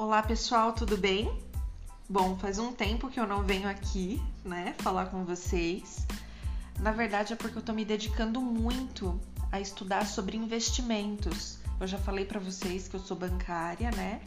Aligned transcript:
Olá 0.00 0.22
pessoal, 0.22 0.72
tudo 0.72 0.96
bem? 0.96 1.30
Bom, 2.08 2.34
faz 2.38 2.58
um 2.58 2.72
tempo 2.72 3.10
que 3.10 3.20
eu 3.20 3.26
não 3.26 3.42
venho 3.42 3.68
aqui, 3.68 4.18
né, 4.42 4.74
falar 4.78 5.10
com 5.10 5.26
vocês. 5.26 6.06
Na 6.78 6.90
verdade 6.90 7.34
é 7.34 7.36
porque 7.36 7.58
eu 7.58 7.62
tô 7.62 7.74
me 7.74 7.84
dedicando 7.84 8.40
muito 8.40 9.20
a 9.52 9.60
estudar 9.60 10.06
sobre 10.06 10.38
investimentos. 10.38 11.58
Eu 11.78 11.86
já 11.86 11.98
falei 11.98 12.24
para 12.24 12.40
vocês 12.40 12.88
que 12.88 12.96
eu 12.96 13.00
sou 13.00 13.14
bancária, 13.14 13.90
né? 13.90 14.22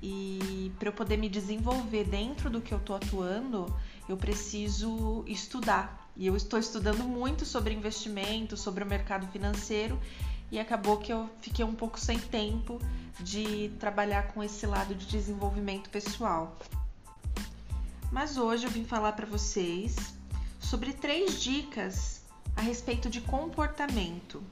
E 0.00 0.70
para 0.78 0.90
eu 0.90 0.92
poder 0.92 1.16
me 1.16 1.28
desenvolver 1.28 2.04
dentro 2.04 2.48
do 2.48 2.60
que 2.60 2.72
eu 2.72 2.78
tô 2.78 2.94
atuando, 2.94 3.66
eu 4.08 4.16
preciso 4.16 5.24
estudar. 5.26 6.07
E 6.18 6.26
eu 6.26 6.36
estou 6.36 6.58
estudando 6.58 7.04
muito 7.04 7.46
sobre 7.46 7.72
investimento, 7.72 8.56
sobre 8.56 8.82
o 8.82 8.86
mercado 8.86 9.28
financeiro 9.28 9.98
e 10.50 10.58
acabou 10.58 10.96
que 10.96 11.12
eu 11.12 11.30
fiquei 11.40 11.64
um 11.64 11.76
pouco 11.76 11.98
sem 11.98 12.18
tempo 12.18 12.80
de 13.20 13.70
trabalhar 13.78 14.32
com 14.32 14.42
esse 14.42 14.66
lado 14.66 14.96
de 14.96 15.06
desenvolvimento 15.06 15.88
pessoal. 15.90 16.58
Mas 18.10 18.36
hoje 18.36 18.64
eu 18.64 18.70
vim 18.70 18.84
falar 18.84 19.12
para 19.12 19.26
vocês 19.26 19.94
sobre 20.58 20.92
três 20.92 21.40
dicas 21.40 22.22
a 22.56 22.62
respeito 22.62 23.08
de 23.08 23.20
comportamento. 23.20 24.42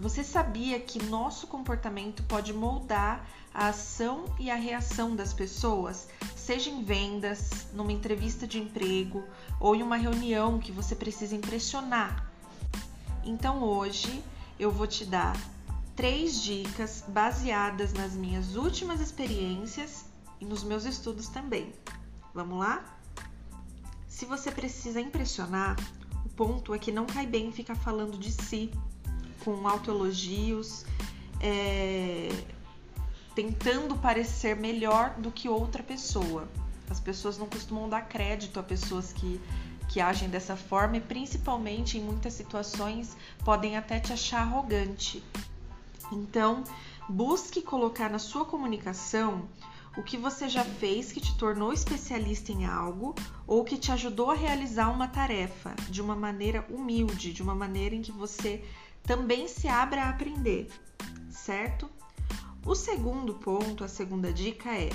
Você 0.00 0.22
sabia 0.22 0.78
que 0.78 1.02
nosso 1.06 1.48
comportamento 1.48 2.22
pode 2.22 2.52
moldar 2.52 3.28
a 3.52 3.66
ação 3.66 4.26
e 4.38 4.48
a 4.48 4.54
reação 4.54 5.16
das 5.16 5.32
pessoas, 5.32 6.08
seja 6.36 6.70
em 6.70 6.84
vendas, 6.84 7.66
numa 7.72 7.90
entrevista 7.90 8.46
de 8.46 8.60
emprego 8.60 9.24
ou 9.58 9.74
em 9.74 9.82
uma 9.82 9.96
reunião 9.96 10.60
que 10.60 10.70
você 10.70 10.94
precisa 10.94 11.34
impressionar? 11.34 12.30
Então 13.24 13.64
hoje 13.64 14.22
eu 14.56 14.70
vou 14.70 14.86
te 14.86 15.04
dar 15.04 15.36
três 15.96 16.40
dicas 16.40 17.02
baseadas 17.08 17.92
nas 17.92 18.12
minhas 18.12 18.54
últimas 18.54 19.00
experiências 19.00 20.04
e 20.40 20.44
nos 20.44 20.62
meus 20.62 20.84
estudos 20.84 21.26
também. 21.28 21.72
Vamos 22.32 22.60
lá? 22.60 22.84
Se 24.06 24.24
você 24.24 24.52
precisa 24.52 25.00
impressionar, 25.00 25.74
o 26.24 26.28
ponto 26.28 26.72
é 26.72 26.78
que 26.78 26.92
não 26.92 27.04
cai 27.04 27.26
bem 27.26 27.50
ficar 27.50 27.74
falando 27.74 28.16
de 28.16 28.30
si 28.30 28.70
com 29.44 29.66
autoelogios, 29.66 30.84
é, 31.40 32.28
tentando 33.34 33.96
parecer 33.96 34.56
melhor 34.56 35.14
do 35.18 35.30
que 35.30 35.48
outra 35.48 35.82
pessoa. 35.82 36.48
As 36.90 37.00
pessoas 37.00 37.38
não 37.38 37.46
costumam 37.46 37.88
dar 37.88 38.02
crédito 38.02 38.58
a 38.58 38.62
pessoas 38.62 39.12
que 39.12 39.40
que 39.88 40.00
agem 40.00 40.28
dessa 40.28 40.54
forma 40.54 40.98
e 40.98 41.00
principalmente 41.00 41.96
em 41.96 42.02
muitas 42.02 42.34
situações 42.34 43.16
podem 43.44 43.76
até 43.76 43.98
te 43.98 44.12
achar 44.12 44.42
arrogante. 44.42 45.24
Então, 46.12 46.62
busque 47.08 47.62
colocar 47.62 48.10
na 48.10 48.18
sua 48.18 48.44
comunicação 48.44 49.48
o 49.98 50.02
que 50.02 50.16
você 50.16 50.48
já 50.48 50.64
fez 50.64 51.12
que 51.12 51.20
te 51.20 51.36
tornou 51.36 51.72
especialista 51.72 52.52
em 52.52 52.64
algo 52.64 53.14
ou 53.46 53.64
que 53.64 53.76
te 53.76 53.92
ajudou 53.92 54.30
a 54.30 54.34
realizar 54.34 54.90
uma 54.90 55.08
tarefa 55.08 55.74
de 55.90 56.00
uma 56.00 56.14
maneira 56.14 56.64
humilde, 56.70 57.32
de 57.32 57.42
uma 57.42 57.54
maneira 57.54 57.94
em 57.94 58.00
que 58.00 58.12
você 58.12 58.64
também 59.02 59.48
se 59.48 59.68
abra 59.68 60.04
a 60.04 60.08
aprender, 60.10 60.68
certo? 61.30 61.90
O 62.64 62.74
segundo 62.74 63.34
ponto, 63.34 63.84
a 63.84 63.88
segunda 63.88 64.32
dica 64.32 64.70
é: 64.72 64.88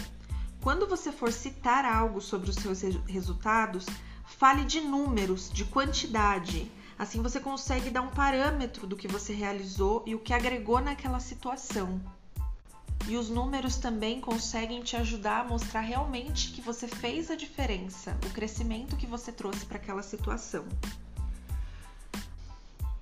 quando 0.62 0.88
você 0.88 1.12
for 1.12 1.32
citar 1.32 1.86
algo 1.86 2.22
sobre 2.22 2.50
os 2.50 2.56
seus 2.56 2.82
resultados, 3.06 3.86
Fale 4.26 4.64
de 4.64 4.82
números, 4.82 5.50
de 5.52 5.66
quantidade. 5.66 6.72
Assim 6.98 7.22
você 7.22 7.40
consegue 7.40 7.90
dar 7.90 8.02
um 8.02 8.10
parâmetro 8.10 8.88
do 8.88 8.96
que 8.96 9.08
você 9.08 9.34
realizou 9.34 10.04
e 10.06 10.16
o 10.16 10.20
que 10.20 10.34
agregou 10.34 10.80
naquela 10.80 11.20
situação. 11.20 12.02
E 13.14 13.16
os 13.16 13.30
números 13.30 13.76
também 13.76 14.20
conseguem 14.20 14.82
te 14.82 14.96
ajudar 14.96 15.42
a 15.42 15.44
mostrar 15.44 15.82
realmente 15.82 16.52
que 16.52 16.60
você 16.60 16.88
fez 16.88 17.30
a 17.30 17.36
diferença, 17.36 18.18
o 18.26 18.30
crescimento 18.32 18.98
que 18.98 19.06
você 19.06 19.32
trouxe 19.32 19.68
para 19.68 19.78
aquela 19.78 20.02
situação. 20.02 20.66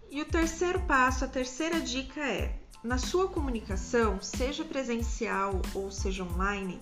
E 0.09 0.21
o 0.21 0.25
terceiro 0.25 0.81
passo, 0.81 1.23
a 1.23 1.29
terceira 1.29 1.79
dica 1.79 2.19
é: 2.19 2.59
na 2.83 2.97
sua 2.97 3.29
comunicação, 3.29 4.21
seja 4.21 4.65
presencial 4.65 5.61
ou 5.73 5.89
seja 5.89 6.25
online, 6.25 6.77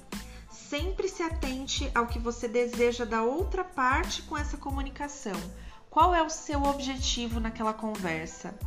sempre 0.49 1.07
se 1.07 1.21
atente 1.21 1.87
ao 1.93 2.07
que 2.07 2.17
você 2.17 2.47
deseja 2.47 3.05
da 3.05 3.21
outra 3.21 3.63
parte 3.63 4.23
com 4.23 4.35
essa 4.35 4.57
comunicação. 4.57 5.39
Qual 5.87 6.15
é 6.15 6.23
o 6.23 6.31
seu 6.31 6.63
objetivo 6.63 7.39
naquela 7.39 7.75
conversa? 7.75 8.57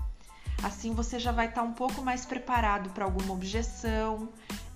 Assim 0.62 0.94
você 0.94 1.18
já 1.18 1.32
vai 1.32 1.48
estar 1.48 1.62
um 1.62 1.72
pouco 1.72 2.02
mais 2.02 2.24
preparado 2.24 2.90
para 2.90 3.04
alguma 3.04 3.32
objeção, 3.32 4.28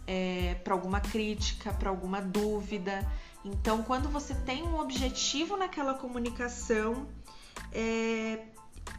é, 0.07 0.55
para 0.65 0.75
alguma 0.75 1.01
crítica, 1.01 1.73
para 1.73 1.91
alguma 1.91 2.21
dúvida. 2.21 3.07
Então, 3.45 3.83
quando 3.83 4.09
você 4.09 4.35
tem 4.35 4.63
um 4.65 4.81
objetivo 4.81 5.57
naquela 5.57 5.95
comunicação, 5.95 7.07
é, 7.73 8.41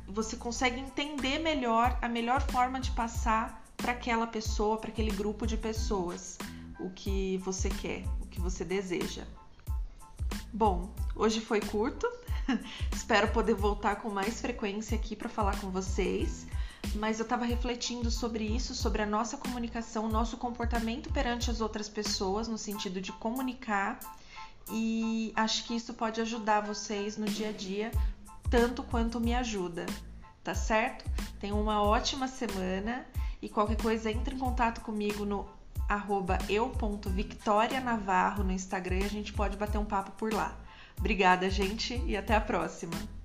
você 0.08 0.38
consegue 0.38 0.80
entender 0.80 1.40
melhor 1.40 1.98
a 2.02 2.08
melhor 2.08 2.42
forma 2.42 2.80
de 2.80 2.92
passar 2.92 3.62
para 3.76 3.92
aquela 3.92 4.26
pessoa, 4.26 4.78
para 4.78 4.90
aquele 4.90 5.12
grupo 5.12 5.46
de 5.46 5.58
pessoas 5.58 6.38
o 6.80 6.90
que 6.90 7.38
você 7.40 7.70
quer, 7.70 8.04
o 8.22 8.28
que 8.28 8.40
você 8.40 8.64
deseja. 8.64 9.24
Bom, 10.54 10.94
hoje 11.16 11.42
foi 11.42 11.60
curto, 11.60 12.08
espero 12.94 13.28
poder 13.30 13.56
voltar 13.56 13.98
com 13.98 14.10
mais 14.10 14.40
frequência 14.40 14.96
aqui 14.96 15.16
para 15.16 15.30
falar 15.30 15.60
com 15.60 15.70
vocês, 15.70 16.48
mas 16.98 17.20
eu 17.20 17.24
estava 17.24 17.46
refletindo 17.46 18.10
sobre 18.12 18.44
isso, 18.44 18.74
sobre 18.76 19.02
a 19.02 19.06
nossa 19.06 19.38
comunicação, 19.38 20.06
o 20.06 20.10
nosso 20.10 20.38
comportamento 20.38 21.12
perante 21.12 21.52
as 21.52 21.62
outras 21.62 21.88
pessoas, 21.88 22.48
no 22.48 22.58
sentido 22.58 23.00
de 23.00 23.12
comunicar, 23.12 24.00
e 24.70 25.32
acho 25.36 25.64
que 25.66 25.76
isso 25.76 25.94
pode 25.94 26.20
ajudar 26.20 26.62
vocês 26.62 27.18
no 27.18 27.26
dia 27.26 27.50
a 27.50 27.52
dia, 27.52 27.92
tanto 28.50 28.84
quanto 28.84 29.20
me 29.20 29.34
ajuda, 29.34 29.86
tá 30.44 30.56
certo? 30.56 31.06
Tenham 31.40 31.62
uma 31.62 31.82
ótima 31.82 32.28
semana 32.28 33.06
e 33.42 33.48
qualquer 33.48 33.82
coisa 33.82 34.12
entre 34.12 34.36
em 34.36 34.40
contato 34.40 34.82
comigo 34.82 35.26
no 35.26 35.48
arroba 35.88 36.38
eu.victorianavarro 36.50 38.44
no 38.44 38.52
Instagram 38.52 39.00
e 39.00 39.06
a 39.06 39.10
gente 39.10 39.32
pode 39.32 39.56
bater 39.56 39.78
um 39.78 39.86
papo 39.86 40.12
por 40.12 40.34
lá. 40.34 40.58
Obrigada, 40.98 41.50
gente, 41.50 42.02
e 42.06 42.18
até 42.18 42.36
a 42.36 42.42
próxima! 42.42 43.17